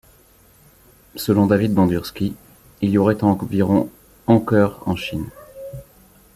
Selon 1.15 1.45
David 1.45 1.75
Bandurski, 1.75 2.33
il 2.81 2.89
y 2.89 2.97
aurait 2.97 3.23
environ 3.23 3.91
honkers 4.25 4.69
en 4.87 4.95
Chine. 4.95 5.29